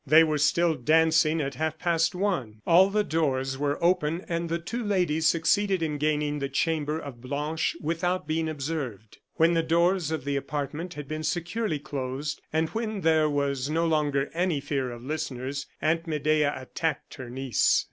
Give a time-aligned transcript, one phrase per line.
[0.07, 4.57] They were still dancing at half past one; all the doors were open, and the
[4.57, 9.19] two ladies succeeded in gaining the chamber of Blanche without being observed.
[9.35, 13.85] When the doors of the apartment had been securely closed, and when there was no
[13.85, 17.79] longer any fear of listeners, Aunt Medea attacked her niece.